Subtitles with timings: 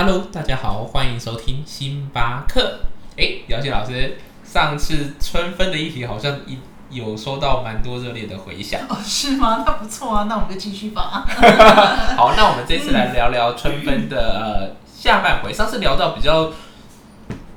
[0.00, 2.78] Hello，大家好，欢迎收听星巴克。
[3.16, 6.56] 哎，姚杰老师，上次春分的议题好像一
[6.88, 8.82] 有收到蛮多热烈的回响。
[8.88, 9.64] 哦，是吗？
[9.66, 11.26] 那不错啊，那我们就继续吧。
[12.16, 15.52] 好，那我们这次来聊聊春分的呃下半回。
[15.52, 16.52] 上次聊到比较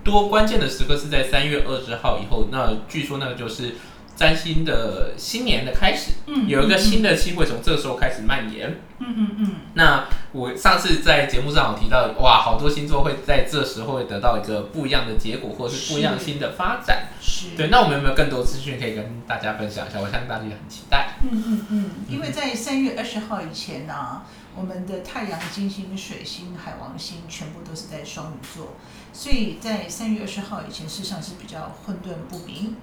[0.03, 3.75] 多关键的时刻是在三月二十号以后，那据说那个就是
[4.15, 8.79] 占星的新年的开始，嗯有一个新的气会从这个时候开始蔓延。
[9.03, 17.07] 嗯嗯嗯，那我上次在节目上有提到，哇，好多星座会在这时候会得到一个不一样的结果，或者是不一样新的发展。
[17.19, 17.55] 是。
[17.57, 19.99] 对，那我们有没有更多资讯可以跟大家分享一下？
[19.99, 21.15] 我相信大家也很期待。
[21.23, 24.21] 嗯嗯嗯，因为在三月二十号以前呢、
[24.55, 28.75] 我们的太阳、金星、水星、海王星全部都是在双鱼座，
[29.11, 32.75] 所以在三月二十号以前，事实上是比较混沌不明，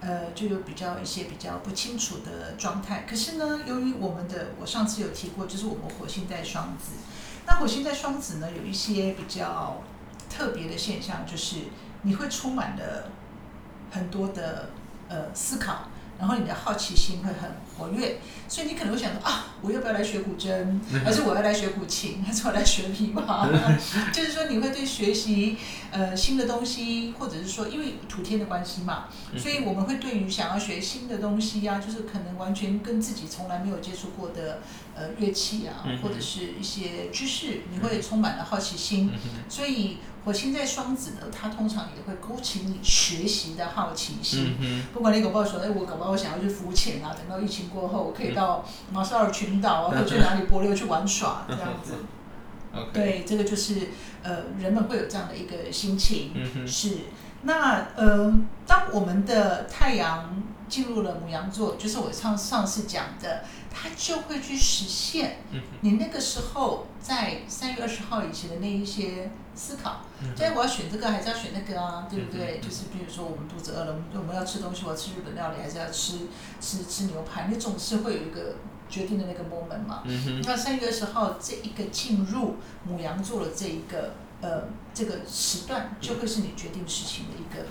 [0.00, 2.95] 呃，就有比较一些比较不清楚的状态。
[3.08, 6.92] 可是呢，由于我们的，我上次有提过，就是我们火星在双子，
[7.46, 9.82] 那火星在双子呢，有一些比较
[10.30, 11.56] 特别的现象，就是
[12.02, 13.10] 你会充满了
[13.90, 14.70] 很多的
[15.08, 15.88] 呃思考。
[16.18, 23.48] 然后你的好奇心会很活跃，所以你可能会想说啊，我要不要来学古筝，还是我要来学古琴， 还是我来学琵琶？
[24.12, 25.56] 就是说你会对学习
[25.90, 29.04] 呃新的东西，或者是说因为土天的关系嘛，
[29.36, 34.60] 所以我们会对于想要学新的东西呀、就是可能完全跟自己从来没有接触过的
[34.94, 39.10] 呃乐器啊或者是一些知识，你会充满了好奇心。
[39.48, 44.56] 所以火星在双子呢，它通常也会勾起你学习的好奇心。
[44.60, 51.94] 嗯不管你搞不好说，哎，我搞不好我想要去浮潜啊，等到疫情过后，我可以到马绍尔群岛啊，或者去哪里帛琉去玩耍这样子。
[52.92, 53.88] 对，这个就是
[54.22, 56.32] 呃，人们会有这样的一个心情。
[56.66, 56.98] 是，
[57.42, 58.30] 那呃，
[58.66, 70.02] 当我们的太阳进入了母羊座，就是我上上次讲的，它就会去实现嗯你那个时候在三月二十号以前的那一些思考。
[70.22, 72.58] 嗯所以我要选这个还是要选那个啊，对不对？
[72.58, 76.20] 嗯就是比如说我们肚子饿了，我们要吃东西，我要吃日本料理还是要吃
[76.60, 77.48] 吃吃牛排？
[77.48, 78.56] 你总是会有一个
[78.88, 80.02] 决定的那个 moment 嘛。
[80.44, 87.66] 那三月二十号这一个进入母羊座的这一个呃这个时段，就会是你决定事情的一个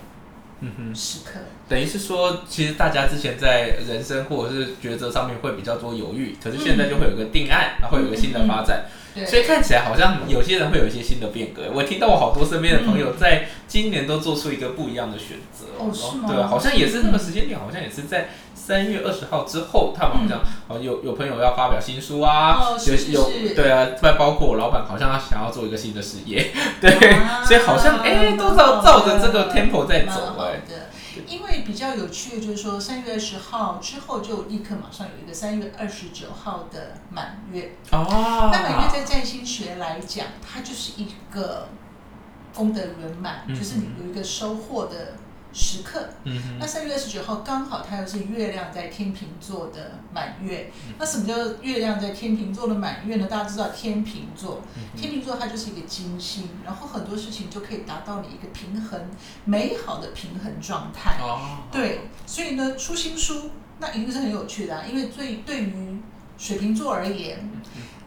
[0.61, 1.39] 嗯哼，时刻。
[1.67, 8.85] 等于是说，其实大家之前在人生或者是抉择上面会比较多犹豫，可是现在就会有个定案，然后有个新的发展。
[8.85, 8.91] 对，
[9.25, 11.63] 所以看起来好像有些人会有一些新的变革。
[11.73, 15.65] 我听到我好多身边的朋友嗯在今年都做出一个不一样的选择。
[15.77, 30.61] 哦是吗对啊，好像也是那个时间点，好像也是在三月二十号之后，他们好像哦有有朋友要发表新书啊，有有对啊，再包括我老板好像他想要做一个新的事业，对，啊所以好像哎都照照着这个 tempo 在走哎。
[31.27, 37.75] 因为比较有趣的就是说，三月二十号之后就立刻马上有一个三月二十九号的满月。
[37.91, 41.67] 哦，那满月在占星学来讲，它就是一个
[42.53, 45.13] 功德圆满，嗯就是你有一个收获的
[45.55, 46.09] 时刻。
[46.25, 50.69] 嗯哼那三月二十九号刚好它又是月亮在天秤座的满月。
[50.99, 53.25] 那什么叫月亮在天秤座的满月呢？
[53.25, 54.61] 大家知道天秤座，
[54.97, 59.09] 天秤座它就是一个金星，然后很多事情就可以达到你一个平衡、
[59.45, 61.17] 美好的平衡状态。
[61.21, 63.49] 哦，对，所以呢，出新书
[63.79, 66.01] 那一定是很有趣的、啊，因为对对于
[66.37, 67.49] 水瓶座而言，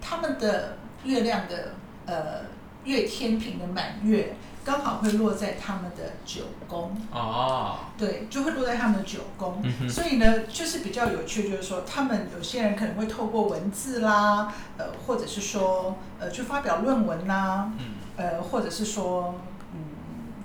[0.03, 1.72] 他们的月亮的
[2.04, 2.42] 呃
[2.84, 4.37] 月天平的满月
[4.68, 6.94] 刚好会落在他们的九宫。
[7.10, 17.94] 哦，对，就会落在他们的九宫，嗯所以呢，就是比较有趣，就是说，他们有些人可能会透过文字啦，呃，或者是说，呃，去发表论文啦，嗯。
[18.18, 19.47] 呃，或者是说，嗯，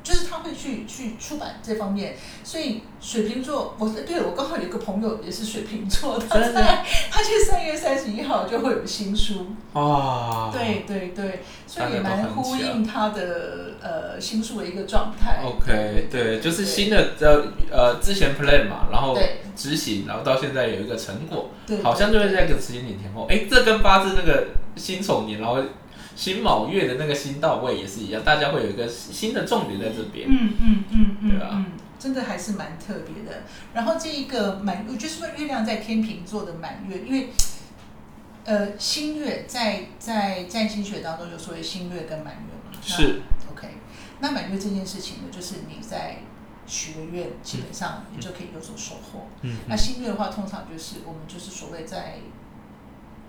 [0.03, 15.42] 就是他会去去出版这方面，所以水瓶座，我对了我刚好有一个朋友也是水瓶座，他在他去三月三十一号就会有新书，哇，对对对，所以也蛮呼应他的呃新书的一个状态。
[15.44, 19.38] OK，对，就是新的呃呃之前 plan 嘛，然后对。
[19.56, 25.62] 执行，然后到现在有一个成果，对，好像就是在一个时间点前后，哎，这跟八字那个辛丑年，然后
[26.16, 30.27] 辛卯月的那个辛到位也是一样，大家会有一个新的重点在这边。
[30.30, 33.44] 嗯嗯嗯嗯对啊嗯，真的还是蛮特别的。
[33.74, 37.30] 然后这一个满，我就是说月亮在天秤座的满月，因为
[38.45, 42.77] 呃新月在在占星学当中有所谓新月跟满月嘛。
[42.86, 43.21] 那是
[43.51, 43.68] OK，
[44.19, 46.18] 那满月这件事情呢，就是你在
[46.68, 49.27] 许个愿，基本上你就可以有所收获。
[49.42, 52.18] 嗯那新月的话，通常就是我们就是所谓在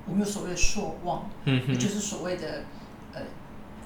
[0.07, 2.65] 我们有所谓的朔望，嗯，也就是所谓的
[3.13, 3.21] 呃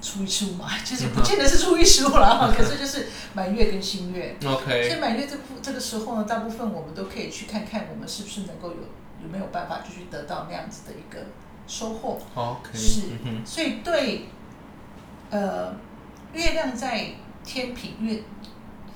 [0.01, 4.35] 初一十五嘛， 就是不见得是初一十五了哈， 可是就是满月跟新月。
[4.41, 8.77] 所 OK，以满月这部这个时候呢，大部分我们都可以去看看，我们是不是能够有
[9.23, 11.27] 有没有办法就去得到那样子的一个
[11.67, 12.19] 收获。
[12.35, 14.25] OK，是嗯，所以对
[15.29, 15.75] 呃，
[16.33, 17.11] 月亮在
[17.45, 18.23] 天平月，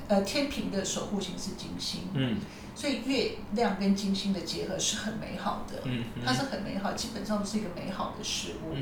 [0.08, 2.38] 呃，天平的守护星是金星，嗯
[2.76, 8.76] 所以月亮跟金星的结合是很美好的，嗯它是很美好，基本上是一个美好的事物。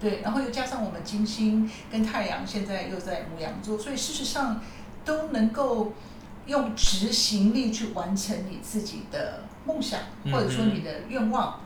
[0.00, 4.60] 对，然后又加上我们金星跟太阳现在又在母羊座，所以事实上
[5.04, 5.92] 都能够
[6.46, 11.60] 用执行力去完成你自己的梦想，嗯或者说你的愿望，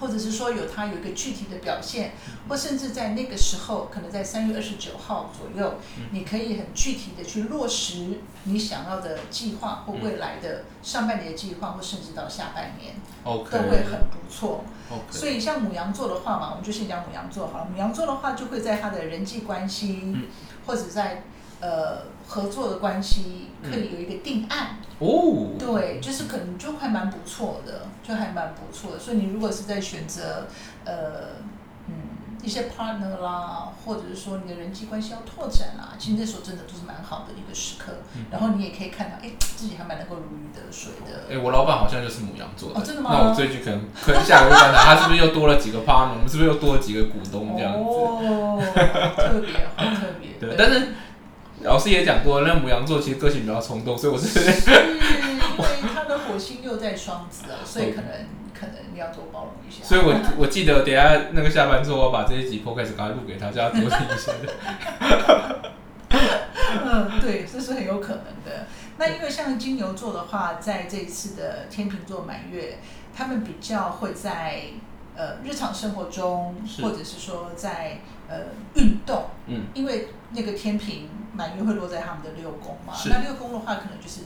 [0.00, 2.12] 或者是说有它有一个具体的表现，
[2.48, 5.74] 或甚至在那个时候，可能在三月二十九号左右，
[6.10, 12.94] 你可以很具体的去落实你想要的计划或未来的上半年的计划，或甚至到下半年
[13.24, 13.50] ，OK。
[13.50, 14.64] 都会很不错。
[14.90, 17.68] OK，所以像母羊座的话嘛，我们就先讲母羊座好了。
[17.70, 20.26] 母羊座的话，就会在他的人际关系，嗯。
[20.66, 21.22] 或者在
[21.60, 24.78] 呃合作的关系，嗯可以有一个定案。
[24.98, 28.98] 哦，对，就是可能就还蛮不错的，就还蛮不错的。
[28.98, 30.46] 所以你如果是在选择
[30.86, 31.36] 呃
[31.88, 31.94] 嗯
[32.42, 37.92] 一些 partner 啦，或者是说你的人际关系要拓展啦，其实那时候真的都是蛮好的一个时刻。
[38.14, 41.24] 嗯然后你也可以看到，哎，自己还蛮能够如鱼得水的。
[41.30, 46.14] 哎，我老板好像就是母羊座的，哦真的吗那我最近可能可能下个月看他，他是不是又多了几个 partner？
[46.14, 47.80] 我们是不是又多了几个股东这样子？
[47.84, 48.62] 哦，
[49.14, 50.30] 特别，好特别。
[50.40, 50.94] 对，但是
[51.62, 58.10] 老师也讲过，那母羊座其实个性比较冲动，所以我是是 因为他的火星又在双子啊，所以可能
[58.54, 59.82] 可能你要多包容一下。
[59.82, 65.72] 所以我我记得等一下那个下班之后，我把这一集 podcast 赶快录给他，叫他多听一下的。
[66.84, 68.66] 嗯，对，这是很有可能的。
[68.98, 72.78] 那因为像金牛座的话，在这一次的天秤座满月，
[73.14, 74.62] 他们比较会在
[75.16, 78.36] 呃日常生活中，或者是说在呃
[78.74, 84.22] 运动，嗯，因为那个天平满月会落在他们的六宫嘛，那六宫的话，可能就是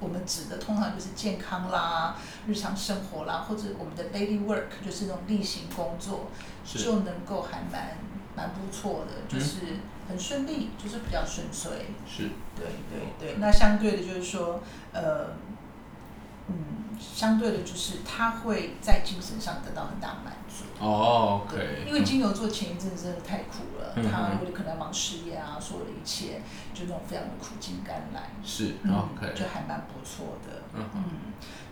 [0.00, 2.16] 我们指的通常就是健康啦、
[2.46, 6.28] 日常生活啦，或者我们的 daily work，就是那种例行工作，
[6.64, 7.98] 就能够还蛮
[8.36, 9.60] 蛮不错的，就是
[10.08, 11.70] 很顺利，就是比较顺遂。
[12.06, 14.60] 是对对对，那相对的就是说，
[14.92, 15.30] 呃，
[16.48, 20.64] 嗯，相对的就是他会在精神上得到很大的满足。
[20.80, 26.40] 哦对，，OK，因为金牛座前一阵子真的太苦了，嗯他嗯有可能要忙事业啊，所有的一切，
[26.74, 28.30] 就那种非常的苦尽甘来。
[28.44, 30.62] 是嗯 OK，就还蛮不错的。
[30.74, 31.04] 嗯嗯，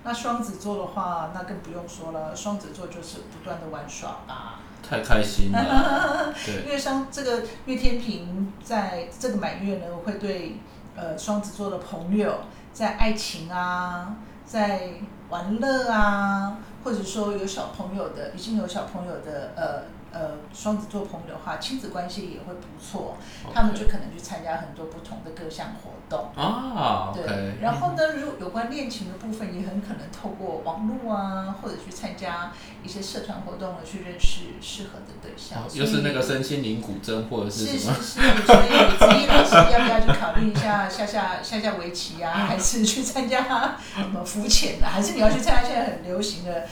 [0.05, 4.61] 那双子座的话，那更不用说了，双子座就是不断的玩耍吧。
[4.89, 10.57] 太开心了， 对因，为像这个月天平在这个满月呢，会对
[10.97, 12.41] 呃双子座的朋友
[12.73, 14.17] 在爱情啊，
[14.47, 14.89] 在
[15.31, 23.17] 玩乐啊，或者说有小朋友的，已经有小朋友的呃呃双子座朋友的话，亲子关系也会不错，
[23.53, 26.31] 他们就可能去参加很多不同的各项活动。
[26.37, 35.63] 啊对然后呢，如果有关恋情的部分，也很可能透过网络啊，或者去参加一些社团活动，去认识适合的对象。
[35.73, 37.95] 又是那个身心灵古筝或者是是什么？
[38.01, 38.69] 是是，所以
[38.99, 46.67] 子怡老师要不要去考虑一下下下下下围棋啊， 还是去参加什么浮潜啊，还是你要去参加现在很流行的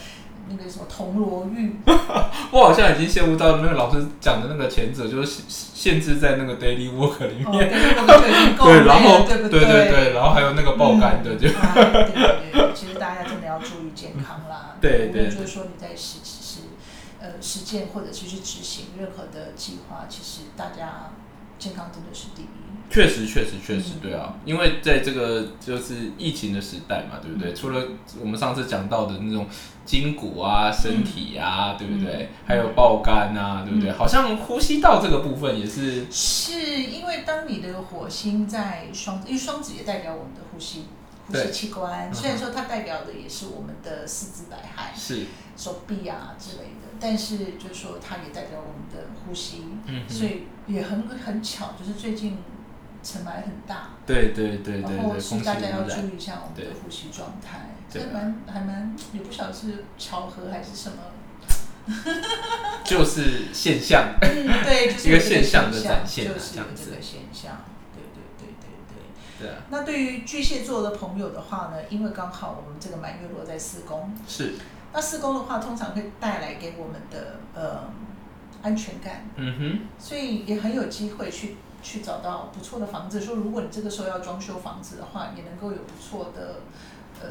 [0.49, 1.75] 那个什么铜锣玉？
[2.51, 7.69] 我好像已经陷入到那个老师讲的那个前者，就是限限制在那个 daily work 里哦，面。
[7.69, 14.75] 对，那个就已经够 对，累然后了，对不对对对，然后还有那个爆肝的，就对对对，其实大家真的要注意健康啦。
[14.81, 16.61] 对对就是说你在实实
[17.21, 21.11] 呃实践或者是去执行任何的计划，其实大家
[21.61, 22.45] 健康真的是第一。
[22.89, 23.99] 确实确实确实嗯。
[24.01, 27.53] 对啊，因为在这个就是疫情的时代嘛，对不对？
[27.53, 27.55] 嗯。
[27.55, 27.85] 除了
[28.19, 29.47] 我们上次讲到的那种
[29.85, 32.23] 筋骨啊、身体啊，对不对？
[32.23, 32.29] 嗯？
[32.45, 33.89] 还有爆肝啊，对不对？
[33.91, 33.97] 嗯。
[33.97, 40.85] 好像呼吸道这个部分也是是因为当你的火星在双子，因为双子也代表我们的呼吸
[41.27, 41.51] 呼吸对。
[41.51, 52.37] 器官，虽然说它代表的也是我们的四肢百骸、是，手臂啊之类的，但是就是说它也代表我们的呼吸，嗯，所以也很很巧，就是最近
[53.03, 60.97] 尘霾很大，对对对对然后是大家要，注意一下我们的呼吸状态，这蛮还蛮也不晓得是巧合还是什么，
[62.85, 64.13] 就是现象。
[64.21, 67.65] 嗯，对，就是一个现象的现展现啊就是这个现象，
[67.95, 68.69] 对对对对
[69.39, 69.47] 对。
[69.47, 74.53] 对啊，那对于巨蟹座的朋友的话呢，因为刚好我们这个满月落在四宫，是，
[74.93, 77.89] 那四宫的话通常会带来给我们的呃
[78.61, 83.21] 安全感，嗯哼，所以也很有机会去去找到不错的房子。
[83.21, 86.61] 说如果你这个时候要装修房子的话，也能够有不错的
[87.21, 87.27] 呃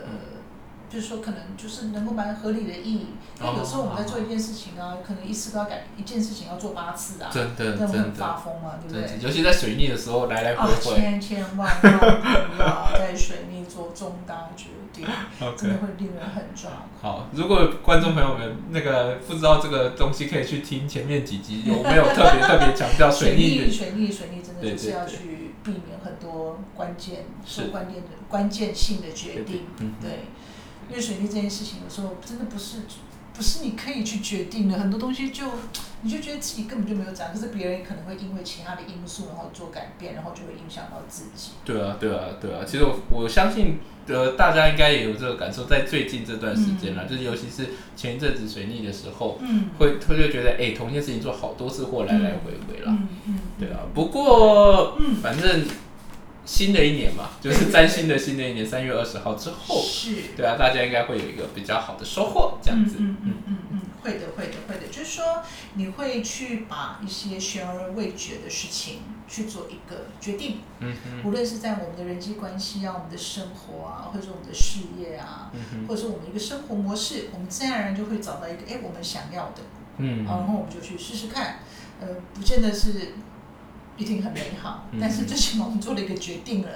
[0.89, 3.07] 就是说可能就是能够蛮合理的意义，
[3.41, 9.19] 因为有时候我们在做一件事情啊，可能一次都要改一件事情要做八次啊，真的那会很真的，发疯啊，对不对？
[9.21, 15.07] 尤其在水逆的时候来来啊回，回千千万万不要在水逆做重大决定，
[15.57, 15.77] 真的。
[15.79, 17.21] 会令人很抓狂。
[17.21, 29.67] 好，如果观众朋友们那个不知道这个东西，可以去听前面几集，有没有特别特别强调水逆逆、 水逆、水逆，真的就是要去避免很多关键、是关键的关键性的决定。
[29.79, 30.27] 嗯，对，
[30.89, 32.79] 因为水逆这件事情，有时候真的不是
[33.41, 35.47] 不是你可以去决定的，很多东西就
[36.03, 41.53] 你就觉得自己根本就没有长，可是别人可能会因为其他的因素，然后做改变，然后就会影响到自己。
[41.65, 42.61] 对啊，对啊，对啊。
[42.67, 43.79] 其实我我相信，
[44.09, 52.89] 呃，大家应该也有这个感受，在最近这段时间啦，就是尤其是前一阵子水逆的时候，嗯，会会就觉得，哎、同一件事情做好多次或来来回回啦。
[52.89, 55.65] 嗯嗯，对啊，不过，嗯反正
[56.45, 60.17] 新的一年嘛，就是占星的新的一年，三月二十号之后，是。
[60.37, 62.97] 对啊，大家应该会有一个比较好的收获，这样子。
[62.99, 65.43] 嗯嗯嗯嗯，会的会的会的，就是说
[65.75, 79.63] 你会去把一些悬而未决的事情去做一个决定，嗯哼，无论是在我们的人际关系啊、我们的生活啊，或者是我们的事业啊，嗯哼，或者是我们一个生活模式，我们自然而然就会找到一个哎我们想要的，
[79.99, 80.25] 嗯。
[80.25, 81.61] 然后我们就去试试看，
[82.01, 83.13] 呃，不见得是
[84.01, 86.69] 一定很美好，嗯但是最起码我们做了一个决定了，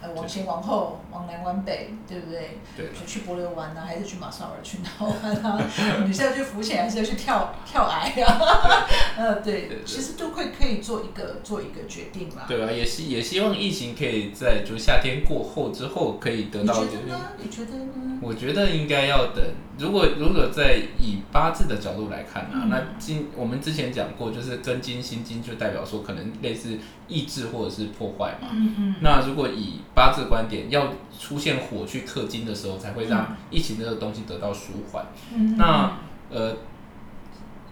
[0.00, 2.58] 呃，往前往后，往南往北，对不对？
[2.74, 5.60] 对，就去博流玩啊，还是去马绍尔去哪玩啊？
[6.08, 8.86] 你是要去浮潜，还是要去跳跳崖啊？
[9.18, 12.46] 呃，对，对对其实都会可以做一个做一个决定啦。
[12.48, 16.92] 对啊，也希也希望疫情可以在就夏天过后之后可以得你到一个。
[16.92, 17.20] 觉得呢？
[17.42, 18.18] 你觉得呢？
[18.22, 19.42] 我觉得应该要等，
[19.78, 26.69] 如果如果在以八字的角度来看啊，嗯那金我们之前讲过，就是庚金辛金就代表说可能类似
[27.08, 28.48] 抑制或者是破坏嘛。
[28.52, 35.06] 嗯嗯那如果以八字观点，要出现火去克金的时候，才会让疫情这个东西得到舒缓。
[35.34, 35.98] 嗯，那
[36.30, 36.56] 呃，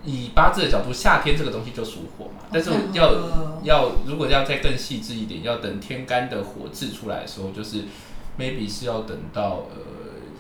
[0.05, 7.85] 以八字的角度，夏天这个东西就属火嘛，但是要呃要如果要再更细致一点，要等天干的火字出来的时候，就是
[8.38, 9.81] maybe 是要等到呃，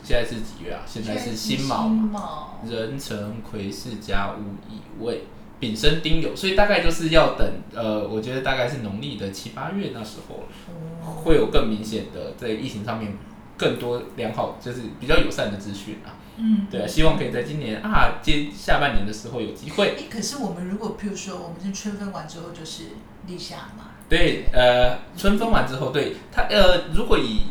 [0.02, 0.82] 现在是几月啊？
[0.86, 5.24] 现在是辛卯辛嘛，卯，壬辰癸巳甲午乙未。
[5.60, 10.44] 丙申丁酉，所以大概就是要等，呃，我觉得大概是农历的七八月那时候，
[11.04, 13.16] 哦会有更明显的在疫情上面
[13.56, 16.14] 更多良好，就是比较友善的资讯啊。
[16.36, 19.96] 嗯，对啊，希望可以在今年啊，接下半年的时候有机会。
[19.98, 22.84] 哎，可是我们如果譬如说，我们是春分完之后就是
[23.26, 27.46] 立夏嘛，对，呃，春分完之后，对它，呃，如果以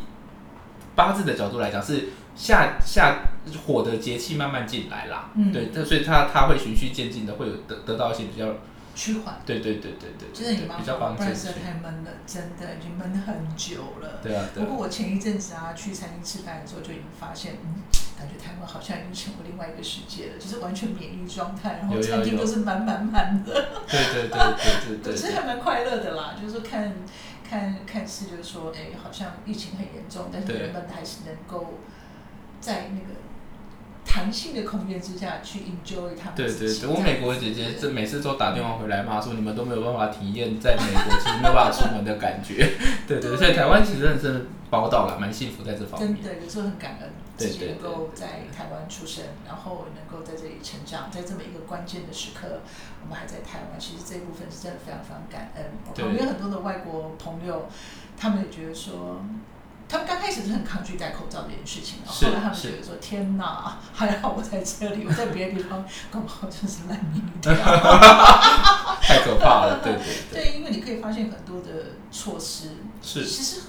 [0.95, 3.19] 八字的角度来讲，是夏夏
[3.65, 5.31] 火的节气慢慢进来啦。
[5.35, 8.53] 嗯对，它所以它它会循序渐进的，会有得得到一些比较，
[8.95, 9.41] 趋缓。
[9.45, 14.19] 对对对对对，真的比较好，帮不然实在太闷了，真的已经闷很久了。
[14.21, 17.83] 对啊对啊不过我前一阵子啊去餐厅吃饭的时候就已经发现，嗯，
[18.17, 23.53] 感觉台湾好像已经成为另外一个世界了，就是完全免疫状态，然后餐厅都是满满满的，
[23.87, 24.39] 对对对
[24.87, 26.35] 对对可是对还蛮快乐的啦。
[26.41, 26.93] 就是说看
[27.47, 31.75] 看看似就是说，哎，好像疫情很严重，但是对人们还是能够
[32.59, 33.19] 在那个
[34.07, 42.71] 弹性的空间之下去 enjoy 他们对对对，我美国姐姐这每次都打电话回来骂说你们都没有办法体验在美国其实没有办法出门的感觉，
[43.05, 46.15] 对对，对所以台湾其实真的是宝岛了，蛮幸福在这方面。
[46.15, 52.61] 真的，有时候很感恩自己能够在台湾出生，然后能够在这里成长，在这么一个关键的时刻，
[53.03, 55.65] 我们还在台湾，其实这一部分是真的非常非常感恩。
[55.85, 57.67] 我对旁边有很多的外国朋友，
[58.17, 59.21] 他们也觉得说。
[59.89, 67.53] 他们刚开始是很抗拒戴口罩这件事情的，是后来他们是觉得说：“天哪，还好我在这里，我在别的地方搞不好就是烂命一条。
[69.01, 73.61] 太可怕了，对对对，对，因为你可以发现很多的措施是，其实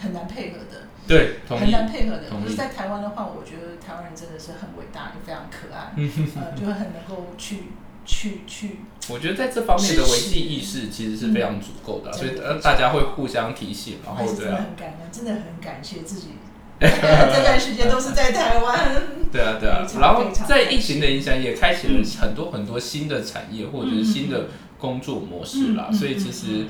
[0.00, 0.88] 很难配合的。
[1.06, 2.28] 对，很意，难配合的。
[2.28, 5.92] 同意可是，在台湾的话，我觉得台湾人真的是很伟大，也非常可爱，
[6.40, 7.64] 呃，就很能够去
[8.06, 16.28] 去去，我觉得在这方面的危机意识其实是非常足够的所以呃大家会互相提醒，然后对啊，很感恩，真的很感谢自己
[16.80, 19.02] 这段时间都是在台湾。
[19.32, 24.46] 对啊对啊然后在疫情的影响也开启了很多很多新的产业或者是新的
[24.78, 26.66] 工作模式啦，所以其实，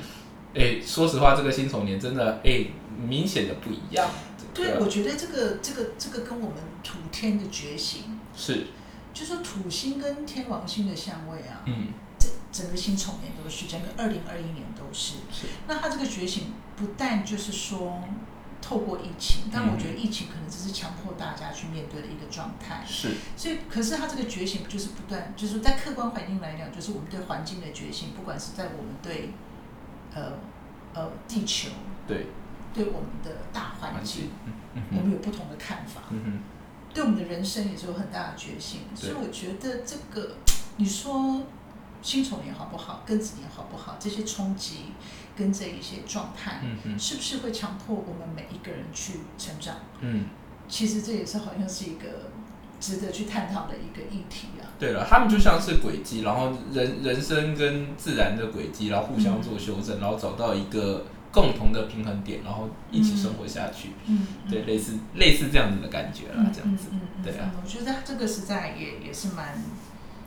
[0.55, 2.65] 哎，说实话，这个新手年真的哎
[3.07, 4.09] 明显的不一样，
[4.53, 8.65] 对，啊我觉得这个这个这个跟我们土天的觉醒，是，
[9.13, 12.08] 就说土星跟天王星的相位啊，嗯，这
[12.51, 15.15] 整个新丑年都是，整个二零二一年都是。
[15.31, 18.01] 是，那他这个觉醒不但就是说
[18.61, 22.83] 透过疫情，但我觉嗯得疫情可能只是强迫大家去面对的一个状态。
[22.85, 29.31] 是，所以，可是他这个觉醒就是不断，就是在客观环境来讲，就是我们对环境的觉醒，不管是在我们对
[30.13, 30.33] 呃
[30.93, 31.69] 呃地球，
[32.07, 32.27] 对，
[32.73, 34.31] 对我们的大环境
[34.91, 36.01] 我们有不同的看法。
[36.91, 38.81] 对我们的人生也是有很大的决心。
[38.95, 40.35] 所以我觉得这个，
[40.77, 41.43] 你说
[42.01, 44.93] 辛丑年好不好，根子也好不好，这些冲击
[45.35, 46.61] 跟这一些状态，
[46.97, 49.75] 是不是会强迫我们每一个人去成长？
[50.01, 50.25] 嗯，
[50.67, 52.31] 其实这也是好像是一个
[52.79, 54.63] 值得去探讨的一个议题啊。
[54.79, 63.89] 对了，他们就像是轨迹，然后人人生跟自然的轨迹，然后互相做修正，然后找到一个共同的平衡点，然后一起生活下去。
[64.05, 66.87] 嗯，对，类似类似这样子的感觉啦，嗯这样子。
[67.21, 69.61] 对啊嗯我觉得这个实在也也是蛮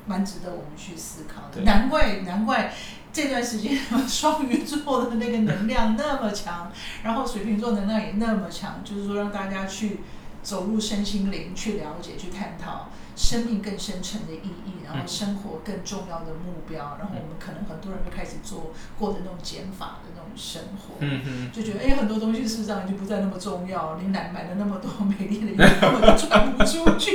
[0.07, 1.63] 蛮值得我们去思考的。
[1.63, 2.73] 难怪难怪
[3.13, 3.79] 这段时间
[4.09, 10.01] 双鱼座的那个能量那么强，然后水瓶座能量也那么强，就是说让大家去
[10.43, 20.95] 走入身心灵，去了解、去探讨生命更深层的意义，然后嗯生活更重要的目标，然后我们可能很多人就开始做过的那种减法的那种生活。
[21.53, 23.99] 就觉得哎、很多东西事实上已经不再那么重要。
[24.01, 27.13] 你买买了那么多美丽的衣服，根本就穿不出去。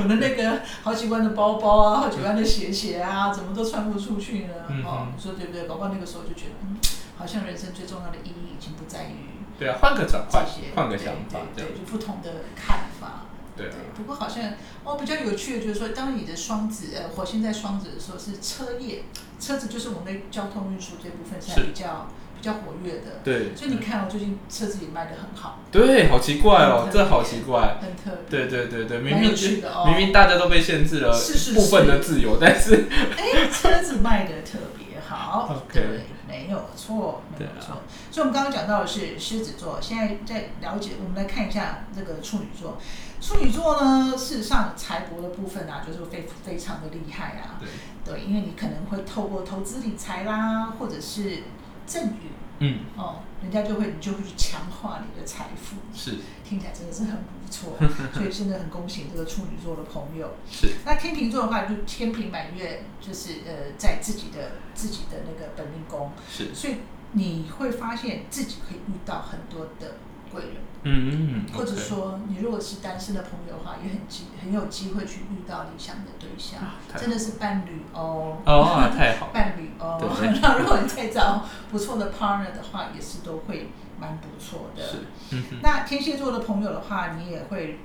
[0.00, 4.54] 我的那个好几万的包包啊，好几万的鞋鞋啊，怎么都穿不出去呢？
[4.68, 5.66] 嗯哦嗯，你说对不对？
[5.66, 6.76] 搞不好那个时候就觉得，嗯，
[7.18, 13.24] 好像人生最重要的意义已经不在于对啊，换个转换，，换个想法，对对对，就不同的看法。
[13.58, 14.52] 对啊，不过好像
[14.84, 19.02] 哦，比较有趣的就是说，当你的双子呃火星在双子的时候，是车业，
[19.40, 23.20] 车子就是我们的交通运输这部分是比较比较活跃的。
[23.24, 27.78] 对，所以你看，我最近车子也卖的很好，对，好奇怪哦，这好奇怪。
[27.82, 28.46] 很特别。
[28.46, 32.86] 对对对对，明蛮有明趣的哦明明大家都被限制了是是部分的自由，但是
[33.16, 35.82] 哎，车子卖的特别好 对，
[36.28, 37.82] 没有错，没有错。
[38.10, 42.78] 所以，我们刚刚讲到的是狮子座，现在在了解，我们来看一下这个处女座。
[43.20, 47.60] 处女座呢，事实上财帛的部分啊，就是非非常的厉害啊。
[47.60, 47.68] 对，
[48.04, 51.42] 对，因为你可能会透过投资理财啦，或者是
[51.86, 52.30] 赠与。
[52.60, 55.76] 嗯，哦，人家就会你就会去强化你的财富。
[55.94, 56.16] 是。
[56.44, 57.76] 听起来真的是很不错，
[58.12, 60.34] 所以真的很恭喜这个处女座的朋友。
[60.50, 66.78] 是，那天秤座的话，就天平满月，就是呃，在自己的自己的那个本命宫，是，所以
[67.12, 69.96] 你会发现自己可以遇到很多的
[70.32, 70.54] 贵人，
[70.84, 76.60] 嗯嗯，或者说你如果是单身的朋友的话，也很机很有机会去遇到理想的对象，
[76.96, 78.38] 真的是伴侣哦。
[78.44, 84.82] 哦，太好， 伴侣哦对， 那如果你再找不错的 partner 的话，也是都会蛮不错的。
[84.82, 87.78] 是，那天蝎座的朋友的话，你也会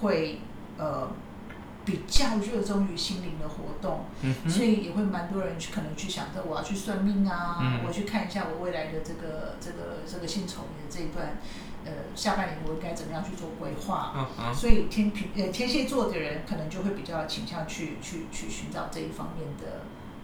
[0.00, 0.40] 会
[0.78, 1.08] 呃
[1.84, 7.80] 比较热衷于心灵的活动，嗯，所以也会蛮多人去可能去想着我要去算命啊，嗯。
[7.86, 11.38] 我去看一下我未来的这个这个这个辛丑年的这一段
[11.84, 14.26] 呃下半年我应该怎么样去做规划。
[14.54, 19.82] 所以天平呃天蝎座的人可能就会比较倾向去去去寻找这一方面的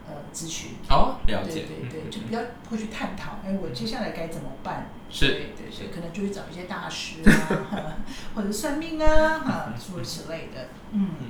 [0.09, 0.71] 呃咨询。
[0.89, 4.89] 好，了解，对对，嗯就比较会去探讨，哎，我接下来该怎么办？
[5.11, 5.27] 是。
[5.27, 7.99] 对对对，可能就会找一些大师啊，
[8.35, 10.69] 或者算命啊，哈，诸如此类的。
[10.93, 11.11] 嗯。
[11.21, 11.27] 嗯，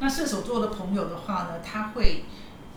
[0.00, 2.24] 那射手座的朋友的话呢，他会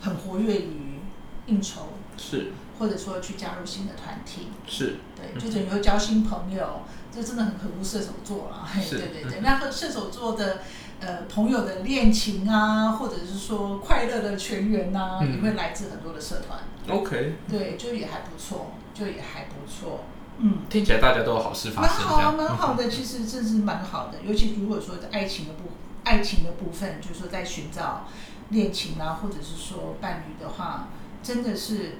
[0.00, 1.00] 很活跃于
[1.46, 4.48] 应酬，是或者说去加入新的团体。
[4.66, 6.82] 是，对，嗯就等于会交新朋友，
[7.12, 8.68] 这真的很合乎射手座了。
[8.74, 10.58] 对对对，嗯那和射手座的
[11.00, 16.60] 呃朋友的恋情啊，或者是说快乐的全员呐、嗯也会来自很多的社团。
[16.88, 20.04] OK，对，就也还不错，就也还不错。
[20.38, 24.18] 嗯，听起来大家都有好事发生，蛮好啊，蛮好的，其实这是蛮好的。
[24.26, 25.70] 尤其如果说在爱情的部
[26.04, 28.06] 爱情的部分，就是说在寻找
[28.50, 30.88] 恋情啊，或者是说伴侣的话，
[31.22, 31.98] 真的是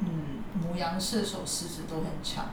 [0.00, 2.46] 嗯，母羊、射手、狮子都很强。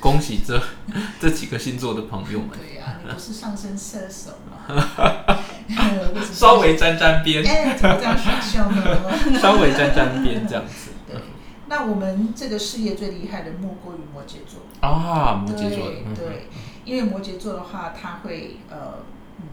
[0.00, 0.62] 恭喜这
[1.18, 4.66] 这几个星座的朋友们，对呀、你不是上升射手吗？
[6.32, 9.38] 稍微沾沾边，哎，怎么这样选秀呢？
[9.40, 11.20] 稍微沾沾边这样子， 对，
[11.68, 14.60] 那我们这个事业最厉害的莫过于摩羯座。
[14.86, 16.48] 啊，摩羯座的对，嗯对，
[16.86, 19.02] 因为摩羯座的话，他会呃
[19.38, 19.44] 嗯，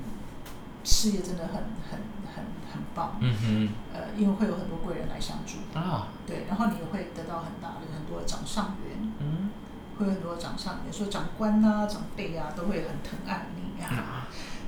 [0.86, 1.56] 事业真的很
[1.89, 2.00] 很
[2.34, 9.50] 很很棒，嗯哼，呃，因为会有很多贵人来相助，啊，对，然后你也会得到很大的很多的掌上缘，嗯，
[9.98, 14.28] 会有很多掌上缘，说长官啊、长辈啊都会很疼爱你啊，啊。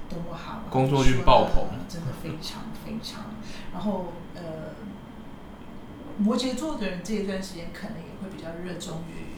[0.09, 1.65] 多么好啊，工作运爆棚。
[1.87, 3.25] 真的非常非常，
[3.73, 4.41] 然后呃，
[6.17, 9.34] 摩羯座的人这一段时间可能也会比较热衷于。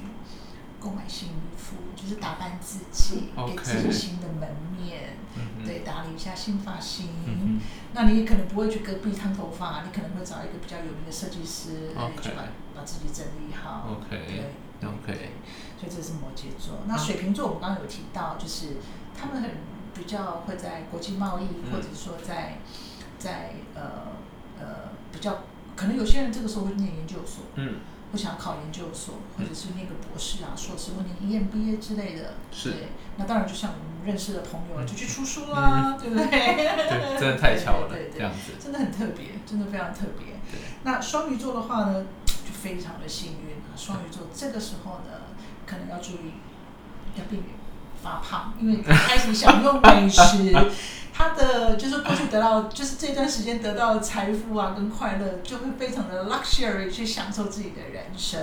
[0.80, 7.10] 购买新衣服，就是打扮自己给自己新的门面，嗯，对，打理一下新发型。
[7.26, 7.60] 嗯
[7.94, 12.44] 那你也可能不会去隔壁烫头发，你可能会找一个比较有名的设计师，哎 OK 就把
[12.76, 13.88] 把自己整理好。
[13.90, 14.08] OK
[14.80, 15.32] 对 OK 对
[15.80, 16.80] 所以这是摩羯座。
[16.86, 18.78] 那水瓶座我们刚刚有提到，就是
[19.18, 19.52] 他们很
[19.96, 21.72] 比较会在国际贸易，嗯。
[21.72, 22.60] 或者说在
[23.18, 24.13] 在呃
[24.60, 25.40] 呃比较，
[25.76, 27.80] 可能有些人这个时候会念研究所，嗯，
[28.12, 32.36] 不想考研究所，或者是那个博士啊、硕士或者 EMBA 之类的。
[32.52, 36.26] 是对，那当然就像我们认识的朋友就去出书啦， 对不对？
[36.28, 38.54] 对，真的太巧了对对，对这样子。
[38.60, 40.36] 真的很特别，真的非常特别。
[40.84, 43.76] 那双鱼座的话呢，就非常的幸运啊。
[43.76, 45.20] 双鱼座这个时候呢，
[45.65, 46.32] 可能要注意，
[47.15, 47.48] 要避免
[48.02, 50.54] 发胖，因为他开始享用美食，
[51.17, 58.39] 他的就是过去得到，就是这段时间得到的财富啊跟快乐，就会非常的 luxury 去享受自己的人生。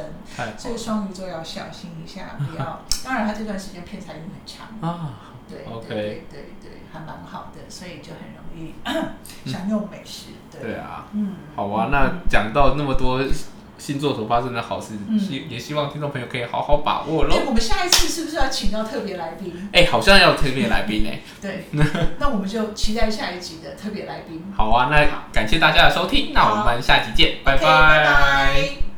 [0.58, 2.82] 所以双鱼座要小心一下，不要。
[3.04, 4.66] 当然，他这段时间偏财运很强。
[4.80, 5.10] 啊，
[5.48, 8.74] 对 OK 对对对对，还蛮好的，所以就很容易
[9.48, 10.30] 享用美食。
[10.50, 11.90] 对对啊，嗯，好啊。
[11.92, 13.22] 那讲到那么多
[13.78, 17.42] 星座所发生的好事，嗯希也希望听众朋友可以好好把握哎，喽。
[17.46, 19.68] 我们下一次是不是要请到特别来宾？
[19.72, 21.20] 哎，好像要特别来宾哎。
[21.42, 21.64] 对，
[22.18, 24.42] 那我们就期待下一集的特别来宾。
[24.56, 28.93] 好啊，那感谢大家的收听，那我们下集见，拜拜